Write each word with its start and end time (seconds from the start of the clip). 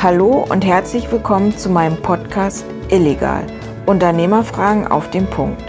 Hallo 0.00 0.46
und 0.48 0.64
herzlich 0.64 1.10
willkommen 1.10 1.58
zu 1.58 1.68
meinem 1.68 1.96
Podcast 1.96 2.64
Illegal. 2.88 3.44
Unternehmerfragen 3.86 4.86
auf 4.86 5.10
den 5.10 5.26
Punkt. 5.26 5.60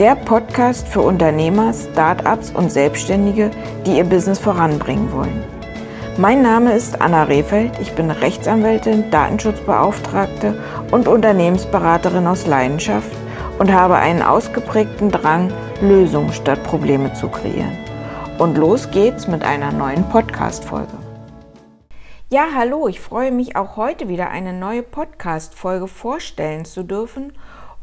Der 0.00 0.16
Podcast 0.16 0.88
für 0.88 1.02
Unternehmer, 1.02 1.72
Startups 1.72 2.50
und 2.50 2.72
Selbstständige, 2.72 3.52
die 3.86 3.98
ihr 3.98 4.02
Business 4.02 4.40
voranbringen 4.40 5.12
wollen. 5.12 5.44
Mein 6.18 6.42
Name 6.42 6.72
ist 6.72 7.00
Anna 7.00 7.22
Rehfeld. 7.22 7.70
Ich 7.80 7.92
bin 7.92 8.10
Rechtsanwältin, 8.10 9.08
Datenschutzbeauftragte 9.12 10.60
und 10.90 11.06
Unternehmensberaterin 11.06 12.26
aus 12.26 12.48
Leidenschaft 12.48 13.12
und 13.60 13.72
habe 13.72 13.94
einen 13.94 14.22
ausgeprägten 14.22 15.12
Drang, 15.12 15.52
Lösungen 15.80 16.32
statt 16.32 16.60
Probleme 16.64 17.12
zu 17.14 17.28
kreieren. 17.28 17.78
Und 18.36 18.58
los 18.58 18.90
geht's 18.90 19.28
mit 19.28 19.44
einer 19.44 19.70
neuen 19.70 20.02
Podcast-Folge. 20.08 21.09
Ja, 22.32 22.50
hallo, 22.54 22.86
ich 22.86 23.00
freue 23.00 23.32
mich 23.32 23.56
auch 23.56 23.76
heute 23.76 24.08
wieder 24.08 24.30
eine 24.30 24.52
neue 24.52 24.84
Podcast-Folge 24.84 25.88
vorstellen 25.88 26.64
zu 26.64 26.84
dürfen. 26.84 27.32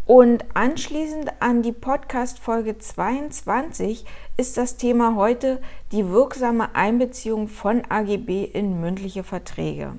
Und 0.05 0.45
anschließend 0.53 1.33
an 1.41 1.63
die 1.63 1.73
Podcast-Folge 1.73 2.77
22 2.77 4.05
ist 4.37 4.55
das 4.55 4.77
Thema 4.77 5.15
heute 5.17 5.59
die 5.91 6.07
wirksame 6.07 6.73
Einbeziehung 6.75 7.49
von 7.49 7.83
AGB 7.89 8.45
in 8.45 8.79
mündliche 8.79 9.25
Verträge. 9.25 9.97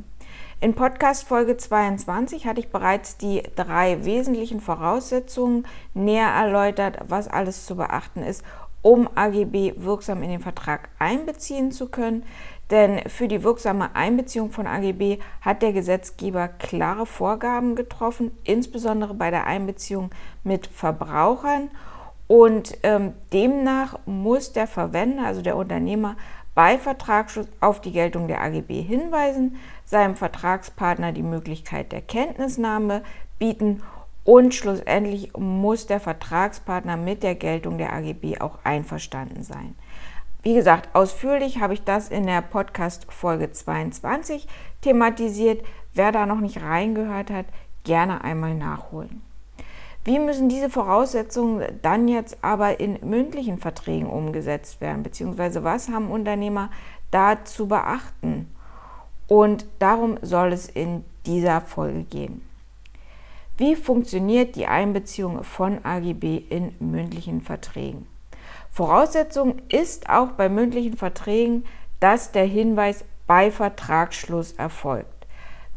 In 0.62 0.74
Podcast 0.74 1.28
Folge 1.28 1.58
22 1.58 2.46
hatte 2.46 2.60
ich 2.60 2.70
bereits 2.70 3.18
die 3.18 3.42
drei 3.54 4.02
wesentlichen 4.06 4.62
Voraussetzungen 4.62 5.66
näher 5.92 6.30
erläutert, 6.30 7.00
was 7.06 7.28
alles 7.28 7.66
zu 7.66 7.76
beachten 7.76 8.22
ist, 8.22 8.42
um 8.80 9.10
AGB 9.14 9.74
wirksam 9.76 10.22
in 10.22 10.30
den 10.30 10.40
Vertrag 10.40 10.88
einbeziehen 10.98 11.70
zu 11.70 11.88
können. 11.88 12.24
Denn 12.70 13.08
für 13.08 13.28
die 13.28 13.42
wirksame 13.42 13.94
Einbeziehung 13.96 14.50
von 14.50 14.66
AGB 14.66 15.18
hat 15.40 15.62
der 15.62 15.72
Gesetzgeber 15.72 16.48
klare 16.48 17.06
Vorgaben 17.06 17.76
getroffen, 17.76 18.30
insbesondere 18.44 19.14
bei 19.14 19.30
der 19.30 19.46
Einbeziehung 19.46 20.10
mit 20.44 20.66
Verbrauchern. 20.66 21.70
Und 22.26 22.76
ähm, 22.82 23.14
demnach 23.32 23.98
muss 24.04 24.52
der 24.52 24.66
Verwender, 24.66 25.24
also 25.24 25.40
der 25.40 25.56
Unternehmer, 25.56 26.16
bei 26.54 26.76
Vertragsschluss 26.76 27.46
auf 27.60 27.80
die 27.80 27.92
Geltung 27.92 28.28
der 28.28 28.42
AGB 28.42 28.82
hinweisen, 28.82 29.56
seinem 29.84 30.16
Vertragspartner 30.16 31.12
die 31.12 31.22
Möglichkeit 31.22 31.92
der 31.92 32.02
Kenntnisnahme 32.02 33.02
bieten 33.38 33.82
und 34.24 34.54
schlussendlich 34.54 35.32
muss 35.38 35.86
der 35.86 36.00
Vertragspartner 36.00 36.98
mit 36.98 37.22
der 37.22 37.34
Geltung 37.34 37.78
der 37.78 37.94
AGB 37.94 38.40
auch 38.40 38.58
einverstanden 38.62 39.42
sein. 39.42 39.74
Wie 40.42 40.54
gesagt, 40.54 40.94
ausführlich 40.94 41.60
habe 41.60 41.74
ich 41.74 41.82
das 41.82 42.10
in 42.10 42.26
der 42.26 42.42
Podcast-Folge 42.42 43.50
22 43.50 44.46
thematisiert. 44.82 45.64
Wer 45.94 46.12
da 46.12 46.26
noch 46.26 46.38
nicht 46.38 46.62
reingehört 46.62 47.30
hat, 47.30 47.46
gerne 47.82 48.22
einmal 48.22 48.54
nachholen. 48.54 49.22
Wie 50.04 50.20
müssen 50.20 50.48
diese 50.48 50.70
Voraussetzungen 50.70 51.80
dann 51.82 52.06
jetzt 52.06 52.38
aber 52.42 52.78
in 52.78 52.98
mündlichen 53.02 53.58
Verträgen 53.58 54.08
umgesetzt 54.08 54.80
werden? 54.80 55.02
Beziehungsweise 55.02 55.64
was 55.64 55.88
haben 55.88 56.10
Unternehmer 56.10 56.70
da 57.10 57.44
zu 57.44 57.66
beachten? 57.66 58.48
Und 59.26 59.66
darum 59.80 60.18
soll 60.22 60.52
es 60.52 60.68
in 60.68 61.04
dieser 61.26 61.60
Folge 61.60 62.04
gehen. 62.04 62.42
Wie 63.56 63.74
funktioniert 63.74 64.54
die 64.54 64.68
Einbeziehung 64.68 65.42
von 65.42 65.84
AGB 65.84 66.44
in 66.48 66.74
mündlichen 66.78 67.42
Verträgen? 67.42 68.06
Voraussetzung 68.70 69.60
ist 69.68 70.08
auch 70.08 70.32
bei 70.32 70.48
mündlichen 70.48 70.96
Verträgen, 70.96 71.64
dass 72.00 72.32
der 72.32 72.44
Hinweis 72.44 73.04
bei 73.26 73.50
Vertragsschluss 73.50 74.52
erfolgt. 74.52 75.26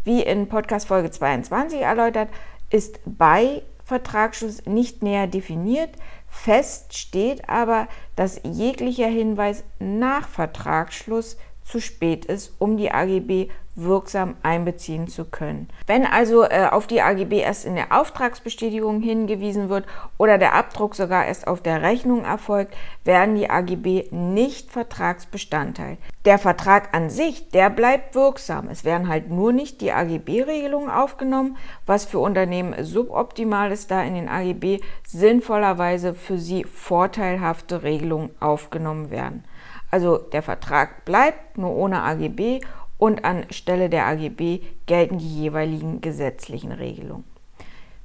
Wie 0.04 0.22
in 0.22 0.48
Podcast 0.48 0.88
Folge 0.88 1.12
22 1.12 1.82
erläutert, 1.82 2.30
ist 2.70 3.00
bei 3.06 3.62
Vertragsschluss 3.86 4.66
nicht 4.66 5.04
näher 5.04 5.28
definiert. 5.28 5.90
Fest 6.28 6.98
steht 6.98 7.50
aber, 7.50 7.88
dass 8.16 8.42
jeglicher 8.44 9.08
Hinweis 9.08 9.64
nach 9.80 10.28
Vertragsschluss 10.28 11.38
zu 11.64 11.80
spät 11.80 12.26
ist, 12.26 12.54
um 12.60 12.78
die 12.78 12.92
AGB 12.92 13.50
wirksam 13.76 14.36
einbeziehen 14.44 15.08
zu 15.08 15.26
können. 15.26 15.70
Wenn 15.88 16.06
also 16.06 16.44
äh, 16.44 16.68
auf 16.70 16.88
die 16.88 17.02
AGB 17.02 17.40
erst 17.40 17.66
in 17.66 17.76
der 17.76 17.98
Auftragsbestätigung 17.98 19.02
hingewiesen 19.02 19.70
wird 19.70 19.86
oder 20.18 20.38
der 20.38 20.54
Abdruck 20.56 20.96
sogar 20.96 21.26
erst 21.26 21.48
auf 21.48 21.62
der 21.62 21.82
Rechnung 21.82 22.26
erfolgt, 22.26 22.76
werden 23.06 23.36
die 23.36 23.50
AGB 23.50 24.10
nicht 24.12 24.72
Vertragsbestandteil. 24.72 25.98
Der 26.26 26.38
Vertrag 26.38 26.94
an 26.94 27.10
sich, 27.10 27.50
der 27.50 27.70
bleibt 27.70 28.14
wirksam. 28.14 28.68
Es 28.70 28.84
werden 28.84 29.08
halt 29.08 29.30
nur 29.30 29.54
nicht 29.54 29.82
die 29.82 29.92
AGB-Regelungen 29.92 30.90
aufgenommen, 30.90 31.58
was 31.86 32.06
für 32.06 32.20
Unternehmen 32.20 32.84
suboptimal 32.84 33.72
ist, 33.72 33.90
da 33.90 34.04
in 34.04 34.16
den 34.16 34.30
AGB 34.30 34.82
sinnvollerweise 35.08 36.14
für 36.14 36.38
sie 36.38 36.66
vorteilhafte 36.66 37.84
Regelungen 37.84 38.32
aufgenommen 38.40 39.10
werden. 39.10 39.46
Also 39.92 40.18
der 40.18 40.42
Vertrag 40.42 41.04
bleibt 41.04 41.58
nur 41.58 41.76
ohne 41.76 42.02
AGB 42.04 42.62
und 43.02 43.26
anstelle 43.26 43.90
der 43.90 44.06
AGB 44.06 44.60
gelten 44.86 45.18
die 45.18 45.42
jeweiligen 45.42 46.02
gesetzlichen 46.02 46.72
Regelungen. 46.72 47.24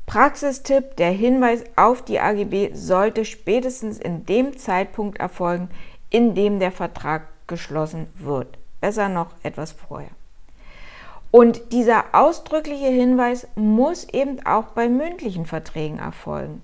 Praxistipp, 0.07 0.97
der 0.97 1.11
Hinweis 1.11 1.65
auf 1.77 2.01
die 2.03 2.19
AGB 2.19 2.71
sollte 2.73 3.27
spätestens 3.27 3.99
in 3.99 4.25
dem 4.25 4.57
Zeitpunkt 4.57 5.19
erfolgen, 5.19 5.69
in 6.09 6.35
dem 6.35 6.61
der 6.61 6.73
Vertrag 6.73 7.29
geschlossen 7.47 8.07
wird. 8.15 8.57
Besser 8.81 9.11
noch 9.11 9.35
etwas 9.43 9.73
vorher. 9.73 10.13
Und 11.31 11.73
dieser 11.73 12.05
ausdrückliche 12.13 12.89
Hinweis 12.89 13.49
muss 13.55 14.09
eben 14.09 14.47
auch 14.47 14.69
bei 14.69 14.89
mündlichen 14.89 15.45
Verträgen 15.45 15.99
erfolgen. 15.99 16.63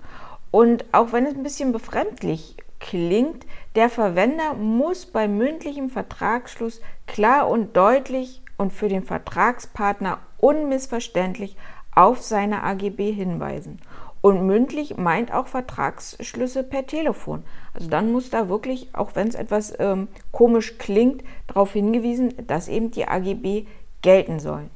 Und 0.50 0.86
auch 0.92 1.12
wenn 1.12 1.26
es 1.26 1.34
ein 1.34 1.42
bisschen 1.42 1.72
befremdlich 1.72 2.56
klingt, 2.80 3.44
der 3.74 3.88
Verwender 3.88 4.54
muss 4.54 5.06
bei 5.06 5.28
mündlichem 5.28 5.88
Vertragsschluss 5.88 6.80
klar 7.06 7.48
und 7.48 7.76
deutlich 7.76 8.42
und 8.58 8.72
für 8.72 8.88
den 8.88 9.02
Vertragspartner 9.02 10.18
unmissverständlich 10.38 11.56
auf 11.94 12.20
seine 12.20 12.62
AGB 12.62 13.12
hinweisen. 13.12 13.80
Und 14.20 14.46
mündlich 14.46 14.96
meint 14.96 15.34
auch 15.34 15.48
Vertragsschlüsse 15.48 16.62
per 16.62 16.86
Telefon. 16.86 17.42
Also 17.74 17.88
dann 17.88 18.12
muss 18.12 18.30
da 18.30 18.48
wirklich, 18.48 18.88
auch 18.92 19.10
wenn 19.14 19.26
es 19.26 19.34
etwas 19.34 19.74
ähm, 19.80 20.08
komisch 20.30 20.78
klingt, 20.78 21.24
darauf 21.48 21.72
hingewiesen, 21.72 22.32
dass 22.46 22.68
eben 22.68 22.92
die 22.92 23.08
AGB 23.08 23.66
gelten 24.00 24.38
sollen. 24.38 24.70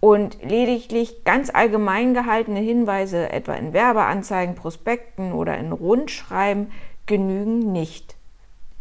Und 0.00 0.42
lediglich 0.42 1.24
ganz 1.24 1.48
allgemein 1.48 2.12
gehaltene 2.12 2.60
Hinweise, 2.60 3.30
etwa 3.30 3.54
in 3.54 3.72
Werbeanzeigen, 3.72 4.56
Prospekten 4.56 5.32
oder 5.32 5.56
in 5.56 5.72
Rundschreiben, 5.72 6.72
genügen 7.06 7.72
nicht, 7.72 8.16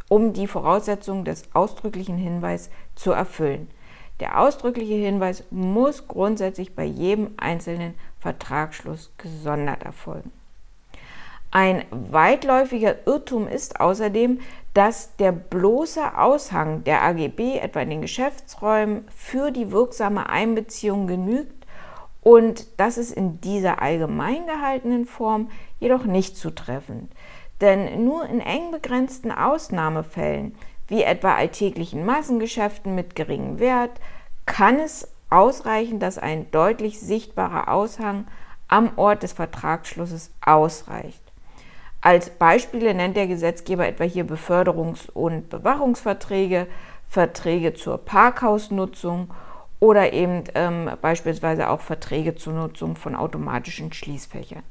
um 0.10 0.34
die 0.34 0.48
Voraussetzungen 0.48 1.26
des 1.26 1.44
ausdrücklichen 1.54 2.18
Hinweises 2.18 2.70
zu 2.96 3.12
erfüllen. 3.12 3.70
Der 4.20 4.40
ausdrückliche 4.40 4.96
Hinweis 4.96 5.44
muss 5.52 6.08
grundsätzlich 6.08 6.76
bei 6.76 6.86
jedem 6.86 7.32
einzelnen 7.38 7.96
Vertragsschluss 8.20 9.12
gesondert 9.18 9.84
erfolgen. 9.84 10.32
Ein 11.52 11.86
weitläufiger 11.92 13.06
Irrtum 13.06 13.48
ist 13.48 13.80
außerdem, 13.80 14.40
dass 14.74 15.16
der 15.18 15.32
bloße 15.32 16.18
Aushang 16.18 16.84
der 16.84 17.04
AGB 17.04 17.60
etwa 17.60 17.82
in 17.82 17.92
den 17.92 18.02
Geschäftsräumen 18.02 19.06
für 19.16 19.52
die 19.52 19.72
wirksame 19.72 20.30
Einbeziehung 20.30 21.06
genügt 21.06 21.64
und 22.22 22.80
das 22.80 22.98
ist 22.98 23.12
in 23.12 23.42
dieser 23.42 23.82
allgemein 23.82 24.48
gehaltenen 24.48 25.06
Form 25.06 25.52
jedoch 25.80 26.06
nicht 26.06 26.38
zutreffend. 26.38 27.12
Denn 27.64 28.04
nur 28.04 28.26
in 28.26 28.42
eng 28.42 28.72
begrenzten 28.72 29.32
Ausnahmefällen, 29.32 30.54
wie 30.90 31.04
etwa 31.04 31.36
alltäglichen 31.36 32.06
Massengeschäften 32.06 32.94
mit 32.94 33.16
geringem 33.16 33.58
Wert, 33.60 34.02
kann 34.46 34.82
es 34.82 35.08
ausreichen, 35.30 36.00
dass 36.00 36.18
ein 36.18 36.52
deutlich 36.52 37.00
sichtbarer 37.00 37.70
Aushang 37.70 38.28
am 38.68 38.92
Ort 38.98 39.24
des 39.24 39.32
Vertragsschlusses 39.32 40.32
ausreicht. 40.46 41.22
Als 42.02 42.32
Beispiele 42.32 42.94
nennt 42.94 43.16
der 43.16 43.28
Gesetzgeber 43.28 43.88
etwa 43.88 44.04
hier 44.04 44.26
Beförderungs- 44.26 45.10
und 45.10 45.50
Bewachungsverträge, 45.50 46.68
Verträge 47.08 47.74
zur 47.76 47.98
Parkhausnutzung 47.98 49.34
oder 49.80 50.12
eben 50.12 50.44
ähm, 50.54 50.92
beispielsweise 51.02 51.70
auch 51.70 51.80
Verträge 51.80 52.36
zur 52.36 52.52
Nutzung 52.52 52.98
von 52.98 53.16
automatischen 53.16 53.94
Schließfächern. 53.94 54.64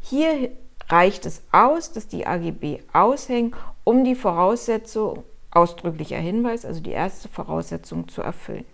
Hier 0.00 0.50
reicht 0.88 1.26
es 1.26 1.42
aus, 1.52 1.92
dass 1.92 2.08
die 2.08 2.26
AGB 2.26 2.80
aushängen, 2.92 3.54
um 3.84 4.04
die 4.04 4.14
Voraussetzung, 4.14 5.24
ausdrücklicher 5.50 6.18
Hinweis, 6.18 6.64
also 6.64 6.80
die 6.80 6.90
erste 6.90 7.28
Voraussetzung 7.28 8.08
zu 8.08 8.22
erfüllen. 8.22 8.64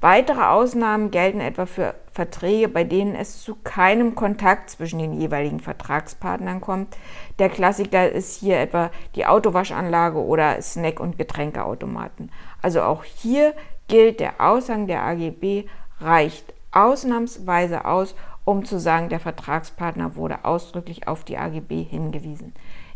Weitere 0.00 0.42
Ausnahmen 0.42 1.10
gelten 1.10 1.40
etwa 1.40 1.66
für 1.66 1.94
Verträge, 2.12 2.68
bei 2.68 2.84
denen 2.84 3.16
es 3.16 3.42
zu 3.42 3.56
keinem 3.56 4.14
Kontakt 4.14 4.70
zwischen 4.70 5.00
den 5.00 5.20
jeweiligen 5.20 5.58
Vertragspartnern 5.58 6.60
kommt. 6.60 6.96
Der 7.40 7.48
Klassiker 7.48 8.08
ist 8.08 8.38
hier 8.38 8.60
etwa 8.60 8.92
die 9.16 9.26
Autowaschanlage 9.26 10.24
oder 10.24 10.62
Snack- 10.62 11.00
und 11.00 11.18
Getränkeautomaten. 11.18 12.30
Also 12.62 12.82
auch 12.82 13.02
hier 13.02 13.54
gilt 13.88 14.20
der 14.20 14.40
Aushang 14.40 14.86
der 14.86 15.02
AGB 15.02 15.64
reicht 16.00 16.54
ausnahmsweise 16.70 17.84
aus, 17.84 18.14
um 18.48 18.64
zu 18.64 18.80
sagen, 18.80 19.10
der 19.10 19.20
Vertragspartner 19.20 20.16
wurde 20.16 20.46
ausdrücklich 20.46 21.06
auf 21.06 21.22
die 21.22 21.36
AGB 21.36 21.82
hingewiesen. 21.82 22.54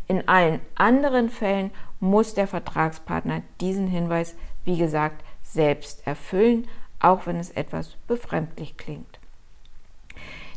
In 0.08 0.26
allen 0.26 0.60
anderen 0.76 1.28
Fällen 1.28 1.70
muss 2.00 2.32
der 2.32 2.46
Vertragspartner 2.46 3.42
diesen 3.60 3.86
Hinweis, 3.86 4.34
wie 4.64 4.78
gesagt, 4.78 5.22
selbst 5.42 6.06
erfüllen, 6.06 6.66
auch 7.00 7.26
wenn 7.26 7.36
es 7.36 7.50
etwas 7.50 7.96
befremdlich 8.06 8.78
klingt. 8.78 9.20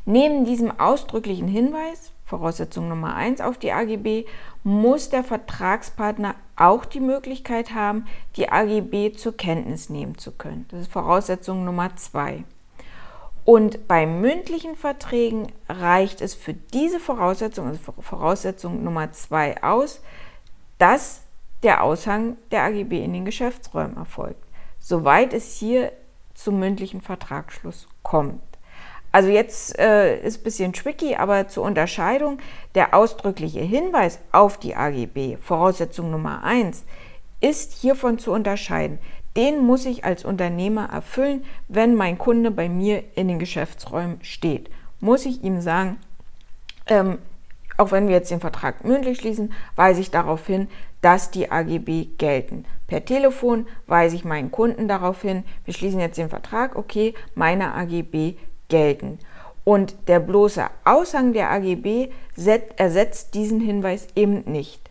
Neben 0.05 0.45
diesem 0.45 0.71
ausdrücklichen 0.79 1.49
Hinweis, 1.49 2.13
Voraussetzung 2.23 2.87
Nummer 2.87 3.15
1 3.15 3.41
auf 3.41 3.57
die 3.57 3.73
AGB, 3.73 4.23
muss 4.63 5.09
der 5.09 5.25
Vertragspartner 5.25 6.35
auch 6.55 6.85
die 6.85 7.01
Möglichkeit 7.01 7.73
haben, 7.73 8.05
die 8.37 8.47
AGB 8.47 9.11
zur 9.11 9.35
Kenntnis 9.35 9.89
nehmen 9.89 10.17
zu 10.17 10.31
können. 10.31 10.67
Das 10.69 10.79
ist 10.79 10.91
Voraussetzung 10.93 11.65
Nummer 11.65 11.93
2. 11.97 12.45
Und 13.45 13.87
bei 13.87 14.07
mündlichen 14.07 14.75
Verträgen 14.75 15.51
reicht 15.69 16.21
es 16.21 16.33
für 16.33 16.53
diese 16.53 16.99
Voraussetzung, 16.99 17.67
also 17.67 17.93
Voraussetzung 17.99 18.83
Nummer 18.83 19.11
2 19.11 19.63
aus, 19.63 20.01
dass 20.79 21.21
der 21.61 21.83
Aushang 21.83 22.37
der 22.51 22.63
AGB 22.63 23.03
in 23.03 23.13
den 23.13 23.23
Geschäftsräumen 23.23 23.97
erfolgt, 23.97 24.43
soweit 24.79 25.31
es 25.31 25.55
hier 25.57 25.91
zum 26.33 26.59
mündlichen 26.59 27.01
Vertragsschluss 27.01 27.87
kommt. 28.01 28.41
Also 29.11 29.29
jetzt 29.29 29.79
äh, 29.79 30.19
ist 30.21 30.41
ein 30.41 30.43
bisschen 30.43 30.73
tricky, 30.73 31.15
aber 31.15 31.47
zur 31.47 31.63
Unterscheidung, 31.63 32.39
der 32.73 32.93
ausdrückliche 32.93 33.61
Hinweis 33.61 34.19
auf 34.31 34.57
die 34.57 34.75
AGB, 34.75 35.37
Voraussetzung 35.37 36.11
Nummer 36.11 36.43
1, 36.43 36.83
ist 37.39 37.73
hiervon 37.73 38.19
zu 38.19 38.31
unterscheiden. 38.33 38.99
Den 39.35 39.65
muss 39.65 39.85
ich 39.85 40.05
als 40.05 40.23
Unternehmer 40.23 40.89
erfüllen, 40.91 41.43
wenn 41.67 41.95
mein 41.95 42.17
Kunde 42.17 42.51
bei 42.51 42.69
mir 42.69 43.03
in 43.15 43.27
den 43.27 43.39
Geschäftsräumen 43.39 44.19
steht. 44.23 44.69
Muss 45.01 45.25
ich 45.25 45.43
ihm 45.43 45.59
sagen, 45.61 45.97
ähm, 46.87 47.17
auch 47.77 47.91
wenn 47.91 48.07
wir 48.07 48.15
jetzt 48.15 48.31
den 48.31 48.39
Vertrag 48.39 48.85
mündlich 48.85 49.19
schließen, 49.19 49.51
weise 49.75 49.99
ich 49.99 50.11
darauf 50.11 50.47
hin, 50.47 50.69
dass 51.01 51.31
die 51.31 51.51
AGB 51.51 52.05
gelten. 52.17 52.65
Per 52.87 53.03
Telefon 53.03 53.67
weise 53.87 54.15
ich 54.15 54.23
meinen 54.23 54.51
Kunden 54.51 54.87
darauf 54.87 55.21
hin, 55.21 55.43
wir 55.65 55.73
schließen 55.73 55.99
jetzt 55.99 56.17
den 56.17 56.29
Vertrag, 56.29 56.75
okay, 56.75 57.13
meine 57.33 57.73
AGB 57.73 58.35
gelten. 58.69 59.19
Und 59.63 59.95
der 60.07 60.19
bloße 60.19 60.65
Aushang 60.85 61.33
der 61.33 61.51
AGB 61.51 62.09
ersetzt 62.77 63.33
diesen 63.33 63.59
Hinweis 63.59 64.07
eben 64.15 64.43
nicht. 64.45 64.89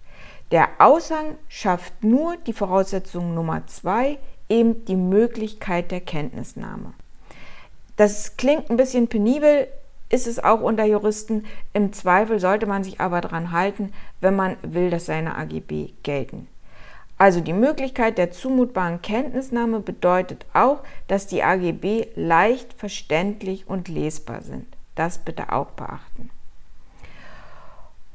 Der 0.50 0.68
Aushang 0.78 1.36
schafft 1.48 2.04
nur 2.04 2.36
die 2.46 2.52
Voraussetzung 2.52 3.34
Nummer 3.34 3.66
zwei, 3.66 4.18
eben 4.48 4.84
die 4.84 4.96
Möglichkeit 4.96 5.90
der 5.90 6.00
Kenntnisnahme. 6.00 6.92
Das 7.96 8.36
klingt 8.36 8.70
ein 8.70 8.76
bisschen 8.76 9.08
penibel, 9.08 9.68
ist 10.08 10.26
es 10.26 10.42
auch 10.42 10.60
unter 10.60 10.84
Juristen. 10.84 11.44
Im 11.72 11.92
Zweifel 11.92 12.40
sollte 12.40 12.66
man 12.66 12.84
sich 12.84 13.00
aber 13.00 13.20
daran 13.20 13.52
halten, 13.52 13.92
wenn 14.20 14.36
man 14.36 14.56
will, 14.62 14.90
dass 14.90 15.06
seine 15.06 15.36
AGB 15.36 15.92
gelten. 16.02 16.48
Also 17.16 17.40
die 17.40 17.52
Möglichkeit 17.52 18.18
der 18.18 18.32
zumutbaren 18.32 19.00
Kenntnisnahme 19.00 19.80
bedeutet 19.80 20.46
auch, 20.52 20.80
dass 21.06 21.26
die 21.28 21.42
AGB 21.42 22.08
leicht 22.16 22.72
verständlich 22.74 23.68
und 23.68 23.88
lesbar 23.88 24.42
sind. 24.42 24.66
Das 24.96 25.18
bitte 25.18 25.52
auch 25.52 25.70
beachten. 25.70 26.30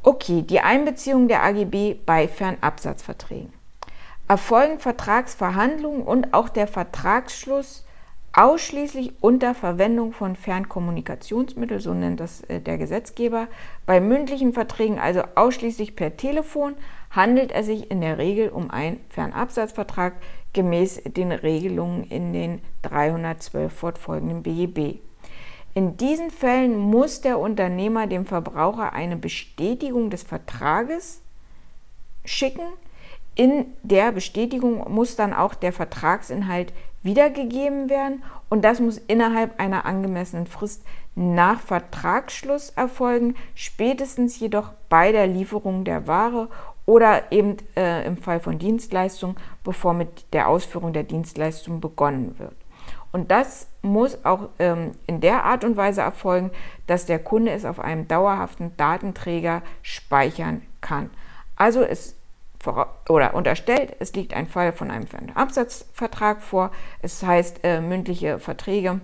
Okay, 0.04 0.42
die 0.42 0.60
Einbeziehung 0.60 1.28
der 1.28 1.44
AGB 1.44 1.96
bei 2.06 2.28
Fernabsatzverträgen. 2.28 3.59
Erfolgen 4.30 4.78
Vertragsverhandlungen 4.78 6.04
und 6.04 6.36
auch 6.36 6.50
der 6.50 6.68
Vertragsschluss 6.68 7.84
ausschließlich 8.32 9.14
unter 9.22 9.56
Verwendung 9.56 10.14
von 10.14 10.36
Fernkommunikationsmitteln, 10.36 11.80
so 11.80 11.96
nennt 11.96 12.20
das 12.20 12.42
äh, 12.42 12.62
der 12.62 12.78
Gesetzgeber. 12.78 13.48
Bei 13.88 14.00
mündlichen 14.00 14.54
Verträgen 14.54 15.00
also 15.00 15.24
ausschließlich 15.34 15.96
per 15.96 16.16
Telefon 16.16 16.76
handelt 17.10 17.52
es 17.52 17.66
sich 17.66 17.90
in 17.90 18.02
der 18.02 18.20
Regel 18.20 18.50
um 18.50 18.70
einen 18.70 19.00
Fernabsatzvertrag 19.10 20.14
gemäß 20.54 21.02
den 21.06 21.32
Regelungen 21.32 22.04
in 22.04 22.32
den 22.32 22.62
312 22.84 23.74
fortfolgenden 23.74 24.44
BGB. 24.44 25.00
In 25.74 25.98
diesen 25.98 26.30
Fällen 26.30 26.78
muss 26.78 27.22
der 27.22 27.40
Unternehmer 27.40 28.06
dem 28.06 28.28
Verbraucher 28.28 28.94
eine 28.94 29.16
Bestätigung 29.16 30.12
des 30.12 30.22
Vertrages 30.22 31.22
schicken. 32.26 32.68
In 33.40 33.68
der 33.84 34.12
Bestätigung 34.12 34.92
muss 34.94 35.16
dann 35.16 35.34
auch 35.34 35.54
der 35.54 35.72
Vertragsinhalt 35.72 36.74
wiedergegeben 37.04 37.90
werden 37.90 38.22
und 38.50 38.66
das 38.66 38.82
muss 38.82 38.98
innerhalb 38.98 39.62
einer 39.62 39.86
angemessenen 39.86 40.46
Frist 40.46 40.84
nach 41.16 41.62
Vertragsschluss 41.62 42.72
erfolgen, 42.72 43.36
spätestens 43.56 44.38
jedoch 44.42 44.74
bei 44.90 45.14
der 45.14 45.26
Lieferung 45.26 45.86
der 45.86 46.06
Ware 46.06 46.50
oder 46.86 47.32
eben 47.32 47.56
äh, 47.78 48.06
im 48.06 48.18
Fall 48.18 48.42
von 48.42 48.60
Dienstleistung, 48.60 49.38
bevor 49.64 49.94
mit 49.94 50.34
der 50.34 50.50
Ausführung 50.50 50.92
der 50.92 51.04
Dienstleistung 51.04 51.80
begonnen 51.80 52.38
wird. 52.40 52.58
Und 53.14 53.32
das 53.32 53.70
muss 53.82 54.26
auch 54.26 54.50
ähm, 54.60 54.92
in 55.08 55.22
der 55.22 55.46
Art 55.46 55.64
und 55.64 55.78
Weise 55.78 56.02
erfolgen, 56.02 56.52
dass 56.88 57.06
der 57.06 57.20
Kunde 57.20 57.54
es 57.54 57.64
auf 57.64 57.80
einem 57.80 58.06
dauerhaften 58.10 58.76
Datenträger 58.76 59.62
speichern 59.82 60.62
kann. 60.82 61.10
Also 61.56 61.84
es 61.84 62.19
oder 63.08 63.34
unterstellt, 63.34 63.96
es 64.00 64.14
liegt 64.14 64.34
ein 64.34 64.48
Fall 64.48 64.74
von 64.74 64.92
einem 64.92 65.06
Absatzvertrag 65.34 66.42
vor. 66.42 66.72
Es 67.02 67.24
heißt, 67.24 67.62
äh, 67.64 67.80
mündliche 67.80 68.40
Verträge 68.40 69.00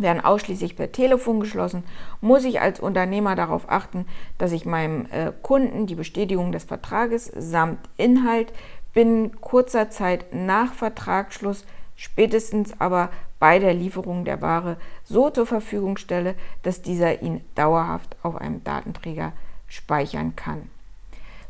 werden 0.00 0.24
ausschließlich 0.24 0.76
per 0.76 0.92
Telefon 0.92 1.40
geschlossen, 1.40 1.84
muss 2.20 2.44
ich 2.44 2.60
als 2.60 2.80
Unternehmer 2.80 3.34
darauf 3.34 3.68
achten, 3.68 4.06
dass 4.38 4.52
ich 4.52 4.64
meinem 4.64 5.06
äh, 5.10 5.32
Kunden 5.42 5.86
die 5.86 5.94
Bestätigung 5.94 6.52
des 6.52 6.64
Vertrages 6.64 7.30
samt 7.36 7.80
Inhalt 7.96 8.52
binnen 8.94 9.40
kurzer 9.40 9.90
Zeit 9.90 10.26
nach 10.32 10.72
Vertragsschluss, 10.72 11.64
spätestens 11.96 12.80
aber 12.80 13.10
bei 13.38 13.58
der 13.58 13.74
Lieferung 13.74 14.24
der 14.24 14.40
Ware 14.40 14.76
so 15.04 15.30
zur 15.30 15.46
Verfügung 15.46 15.96
stelle, 15.96 16.34
dass 16.62 16.82
dieser 16.82 17.22
ihn 17.22 17.40
dauerhaft 17.54 18.16
auf 18.22 18.36
einem 18.36 18.64
Datenträger 18.64 19.32
speichern 19.68 20.34
kann. 20.34 20.70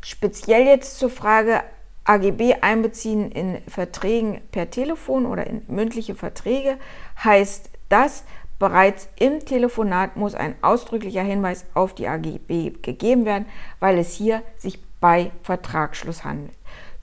Speziell 0.01 0.65
jetzt 0.65 0.97
zur 0.97 1.09
Frage 1.09 1.63
AGB 2.05 2.55
einbeziehen 2.61 3.31
in 3.31 3.61
Verträgen 3.67 4.41
per 4.51 4.69
Telefon 4.69 5.25
oder 5.25 5.45
in 5.45 5.61
mündliche 5.67 6.15
Verträge 6.15 6.77
heißt 7.23 7.69
das, 7.89 8.23
bereits 8.57 9.09
im 9.17 9.45
Telefonat 9.45 10.15
muss 10.15 10.35
ein 10.35 10.55
ausdrücklicher 10.61 11.23
Hinweis 11.23 11.65
auf 11.73 11.93
die 11.93 12.07
AGB 12.07 12.71
gegeben 12.81 13.25
werden, 13.25 13.45
weil 13.79 13.97
es 13.97 14.13
hier 14.13 14.41
sich 14.57 14.79
bei 14.99 15.31
Vertragsschluss 15.43 16.23
handelt. 16.23 16.55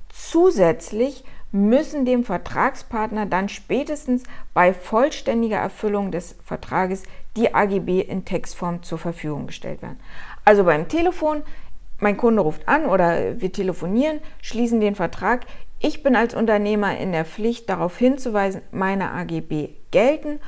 Zusätzlich 0.09 1.25
müssen 1.53 2.05
dem 2.05 2.25
Vertragspartner 2.25 3.27
dann 3.27 3.49
spätestens 3.49 4.25
bei 4.53 4.75
vollständiger 4.75 5.59
Erfüllung 5.59 6.11
des 6.11 6.37
Vertrages 6.45 7.05
die 7.37 7.55
AGB 7.55 8.01
in 8.01 8.25
Textform 8.25 8.83
zur 8.83 8.99
Verfügung 8.99 9.47
gestellt 9.47 9.83
werden. 9.83 10.01
Also 10.45 10.65
beim 10.65 10.89
Telefon 10.89 11.43
mein 12.01 12.17
Kunde 12.17 12.43
ruft 12.43 12.69
an 12.69 12.87
oder 12.87 13.41
wir 13.41 13.53
telefonieren, 13.53 14.21
schließen 14.43 14.81
den 14.81 14.95
Vertrag. 14.95 15.47
Ich 15.79 16.03
bin 16.03 16.17
als 16.17 16.35
Unternehmer 16.35 16.97
in 16.99 17.13
der 17.13 17.25
Pflicht, 17.25 17.69
darauf 17.69 17.97
hinzuweisen, 17.99 18.63
meine 18.71 19.13
AGB 19.13 19.71
gelten. 19.91 20.41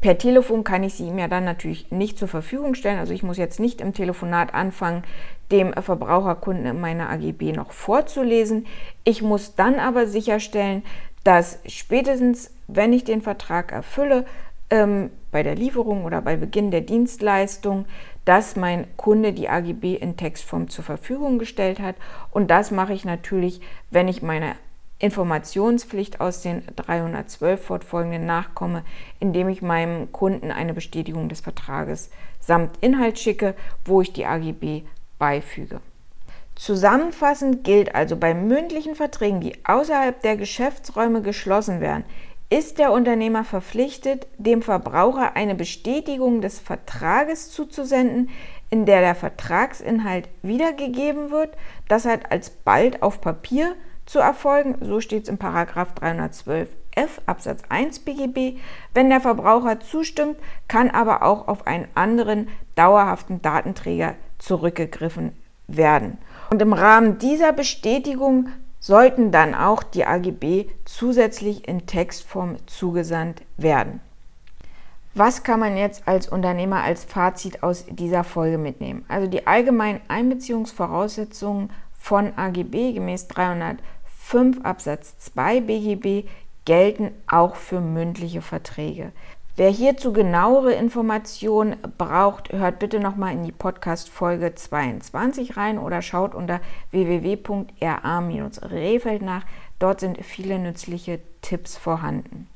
Per 0.00 0.18
Telefon 0.18 0.64
kann 0.64 0.82
ich 0.82 0.94
sie 0.94 1.06
ihm 1.06 1.18
ja 1.18 1.28
dann 1.28 1.44
natürlich 1.44 1.90
nicht 1.92 2.18
zur 2.18 2.28
Verfügung 2.28 2.74
stellen. 2.74 2.98
Also 2.98 3.12
ich 3.12 3.22
muss 3.22 3.38
jetzt 3.38 3.60
nicht 3.60 3.80
im 3.80 3.94
Telefonat 3.94 4.52
anfangen, 4.52 5.04
dem 5.52 5.72
Verbraucherkunden 5.74 6.80
meine 6.80 7.08
AGB 7.08 7.52
noch 7.52 7.70
vorzulesen. 7.70 8.66
Ich 9.04 9.22
muss 9.22 9.54
dann 9.54 9.78
aber 9.78 10.06
sicherstellen, 10.06 10.82
dass 11.22 11.60
spätestens, 11.66 12.52
wenn 12.66 12.92
ich 12.92 13.04
den 13.04 13.22
Vertrag 13.22 13.70
erfülle, 13.70 14.24
ähm, 14.70 15.10
bei 15.32 15.42
der 15.42 15.56
Lieferung 15.56 16.04
oder 16.04 16.22
bei 16.22 16.36
Beginn 16.36 16.70
der 16.70 16.82
Dienstleistung, 16.82 17.86
dass 18.24 18.54
mein 18.54 18.86
Kunde 18.96 19.32
die 19.32 19.48
AGB 19.48 19.94
in 19.94 20.16
Textform 20.16 20.68
zur 20.68 20.84
Verfügung 20.84 21.40
gestellt 21.40 21.80
hat. 21.80 21.96
Und 22.30 22.52
das 22.52 22.70
mache 22.70 22.92
ich 22.92 23.04
natürlich, 23.04 23.60
wenn 23.90 24.06
ich 24.06 24.22
meiner 24.22 24.54
Informationspflicht 25.00 26.20
aus 26.20 26.42
den 26.42 26.62
312 26.76 27.60
fortfolgenden 27.60 28.24
nachkomme, 28.24 28.84
indem 29.18 29.48
ich 29.48 29.60
meinem 29.60 30.12
Kunden 30.12 30.52
eine 30.52 30.74
Bestätigung 30.74 31.28
des 31.28 31.40
Vertrages 31.40 32.10
samt 32.38 32.76
Inhalt 32.80 33.18
schicke, 33.18 33.54
wo 33.84 34.00
ich 34.00 34.12
die 34.12 34.26
AGB 34.26 34.82
beifüge. 35.18 35.80
Zusammenfassend 36.54 37.64
gilt 37.64 37.94
also 37.94 38.16
bei 38.16 38.34
mündlichen 38.34 38.94
Verträgen, 38.94 39.40
die 39.40 39.56
außerhalb 39.64 40.22
der 40.22 40.36
Geschäftsräume 40.36 41.22
geschlossen 41.22 41.80
werden, 41.80 42.04
ist 42.52 42.78
der 42.78 42.92
Unternehmer 42.92 43.44
verpflichtet, 43.44 44.26
dem 44.36 44.60
Verbraucher 44.60 45.36
eine 45.36 45.54
Bestätigung 45.54 46.42
des 46.42 46.60
Vertrages 46.60 47.50
zuzusenden, 47.50 48.28
in 48.68 48.84
der 48.84 49.00
der 49.00 49.14
Vertragsinhalt 49.14 50.28
wiedergegeben 50.42 51.30
wird. 51.30 51.56
Das 51.88 52.04
hat 52.04 52.30
alsbald 52.30 53.02
auf 53.02 53.22
Papier 53.22 53.74
zu 54.04 54.18
erfolgen. 54.18 54.76
So 54.82 55.00
steht 55.00 55.22
es 55.22 55.28
in 55.30 55.38
Paragraph 55.38 55.94
312 55.94 56.68
F 56.94 57.22
Absatz 57.24 57.62
1 57.70 58.00
BGB. 58.00 58.58
Wenn 58.92 59.08
der 59.08 59.22
Verbraucher 59.22 59.80
zustimmt, 59.80 60.36
kann 60.68 60.90
aber 60.90 61.22
auch 61.22 61.48
auf 61.48 61.66
einen 61.66 61.88
anderen 61.94 62.48
dauerhaften 62.74 63.40
Datenträger 63.40 64.14
zurückgegriffen 64.36 65.32
werden. 65.68 66.18
Und 66.50 66.60
im 66.60 66.74
Rahmen 66.74 67.16
dieser 67.16 67.54
Bestätigung 67.54 68.50
sollten 68.82 69.30
dann 69.30 69.54
auch 69.54 69.84
die 69.84 70.04
AGB 70.04 70.66
zusätzlich 70.84 71.68
in 71.68 71.86
Textform 71.86 72.56
zugesandt 72.66 73.42
werden. 73.56 74.00
Was 75.14 75.44
kann 75.44 75.60
man 75.60 75.76
jetzt 75.76 76.08
als 76.08 76.28
Unternehmer 76.28 76.82
als 76.82 77.04
Fazit 77.04 77.62
aus 77.62 77.86
dieser 77.88 78.24
Folge 78.24 78.58
mitnehmen? 78.58 79.04
Also 79.08 79.28
die 79.28 79.46
allgemeinen 79.46 80.00
Einbeziehungsvoraussetzungen 80.08 81.70
von 81.96 82.32
AGB 82.36 82.92
gemäß 82.92 83.28
305 83.28 84.64
Absatz 84.64 85.16
2 85.18 85.60
BGB 85.60 86.28
gelten 86.64 87.12
auch 87.28 87.56
für 87.56 87.80
mündliche 87.80 88.42
Verträge. 88.42 89.12
Wer 89.54 89.68
hierzu 89.68 90.14
genauere 90.14 90.72
Informationen 90.72 91.76
braucht, 91.98 92.54
hört 92.54 92.78
bitte 92.78 93.00
nochmal 93.00 93.34
in 93.34 93.44
die 93.44 93.52
Podcast-Folge 93.52 94.54
22 94.54 95.58
rein 95.58 95.78
oder 95.78 96.00
schaut 96.00 96.34
unter 96.34 96.62
www.ra-rehfeld 96.90 99.20
nach. 99.20 99.44
Dort 99.78 100.00
sind 100.00 100.24
viele 100.24 100.58
nützliche 100.58 101.20
Tipps 101.42 101.76
vorhanden. 101.76 102.48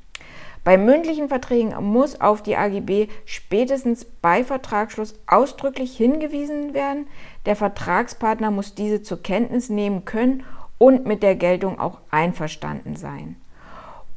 Bei 0.63 0.79
mündlichen 0.79 1.29
Verträgen 1.29 1.75
muss 1.83 2.19
auf 2.19 2.41
die 2.41 2.57
AGB 2.57 3.09
spätestens 3.25 4.03
bei 4.03 4.43
Vertragsschluss 4.43 5.19
ausdrücklich 5.27 5.95
hingewiesen 5.95 6.73
werden. 6.73 7.05
Der 7.45 7.55
Vertragspartner 7.55 8.49
muss 8.49 8.73
diese 8.73 9.03
zur 9.03 9.21
Kenntnis 9.21 9.69
nehmen 9.69 10.03
können 10.05 10.45
und 10.79 11.05
mit 11.05 11.21
der 11.21 11.35
Geltung 11.35 11.79
auch 11.79 11.99
einverstanden 12.09 12.95
sein. 12.95 13.35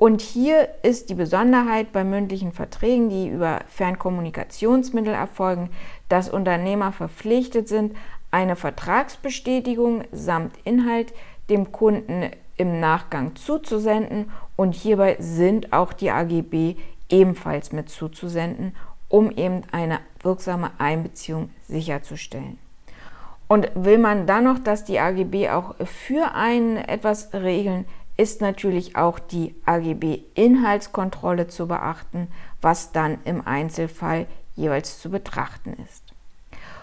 Und 0.01 0.23
hier 0.23 0.71
ist 0.83 1.11
die 1.11 1.15
Besonderheit 1.15 1.93
bei 1.93 2.05
mündlichen 2.05 2.53
Verträgen, 2.53 3.11
die 3.11 3.29
über 3.29 3.61
Fernkommunikationsmittel 3.69 5.13
erfolgen, 5.13 5.69
dass 6.09 6.31
Unternehmer 6.31 6.91
verpflichtet 6.91 7.69
sind, 7.69 7.95
eine 8.31 8.57
Vertragsbestätigung 8.57 10.05
samt 10.11 10.55
Inhalt 10.65 11.13
dem 11.51 11.71
Kunden 11.71 12.31
im 12.57 12.81
Nachgang 12.81 13.37
zuzusenden 13.37 14.31
und 14.57 14.75
hierbei 14.75 15.19
sind 15.19 15.75
auch 15.75 15.93
die 15.93 16.11
AGB 16.11 16.77
ebenfalls 17.11 17.71
mit 17.71 17.91
zuzusenden, 17.91 18.75
um 19.11 19.31
eben 19.31 19.65
eine 19.71 19.99
wirksame 20.23 20.71
Einbeziehung 20.79 21.51
sicherzustellen. 21.69 22.57
Und 23.49 23.69
will 23.75 23.99
man 23.99 24.27
dann 24.27 24.45
noch, 24.45 24.61
dass 24.61 24.85
die 24.85 24.99
AGB 24.99 25.51
auch 25.51 25.75
für 25.85 26.35
einen 26.35 26.77
etwas 26.77 27.35
regeln, 27.35 27.85
ist 28.21 28.41
natürlich 28.43 28.97
auch 28.97 29.19
die 29.19 29.55
AGB-Inhaltskontrolle 29.65 31.49
zu 31.49 31.67
beachten, 31.67 32.29
was 32.61 32.93
dann 32.93 33.17
im 33.25 33.47
Einzelfall 33.47 34.27
jeweils 34.57 35.01
zu 35.01 35.11
betrachten 35.11 35.75
ist. 35.83 36.05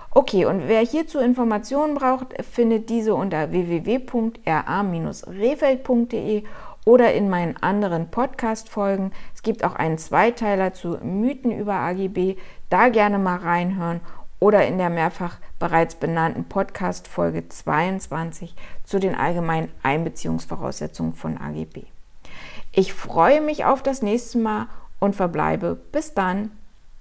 Okay, 0.09 0.45
und 0.45 0.67
wer 0.67 0.81
hierzu 0.81 1.19
Informationen 1.19 1.93
braucht, 1.93 2.43
findet 2.43 2.89
diese 2.89 3.13
unter 3.13 3.51
www.ra-refeld.de 3.51 6.43
oder 6.85 7.13
in 7.13 7.29
meinen 7.29 7.55
anderen 7.57 8.09
Podcast-Folgen. 8.09 9.11
Es 9.35 9.43
gibt 9.43 9.63
auch 9.63 9.75
einen 9.75 9.99
Zweiteiler 9.99 10.73
zu 10.73 10.97
Mythen 11.03 11.51
über 11.51 11.75
AGB. 11.75 12.37
Da 12.71 12.89
gerne 12.89 13.19
mal 13.19 13.37
reinhören 13.37 14.01
oder 14.39 14.65
in 14.67 14.77
der 14.77 14.89
mehrfach 14.89 15.37
bereits 15.59 15.95
benannten 15.95 16.45
Podcast 16.45 17.07
Folge 17.07 17.47
22 17.47 18.55
zu 18.83 18.99
den 18.99 19.15
allgemeinen 19.15 19.71
Einbeziehungsvoraussetzungen 19.83 21.13
von 21.13 21.37
AGB. 21.37 21.83
Ich 22.71 22.93
freue 22.93 23.41
mich 23.41 23.65
auf 23.65 23.81
das 23.81 24.01
nächste 24.01 24.37
Mal 24.37 24.67
und 24.99 25.15
verbleibe 25.15 25.75
bis 25.91 26.13
dann. 26.13 26.51